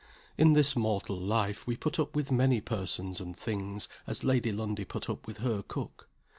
In 0.35 0.53
this 0.53 0.75
mortal 0.75 1.15
life 1.15 1.67
we 1.67 1.75
put 1.77 1.99
up 1.99 2.15
with 2.15 2.31
many 2.31 2.59
persons 2.59 3.21
and 3.21 3.37
things, 3.37 3.87
as 4.07 4.23
Lady 4.23 4.51
Lundie 4.51 4.83
put 4.83 5.11
up 5.11 5.27
with 5.27 5.37
her 5.37 5.61
cook. 5.61 6.09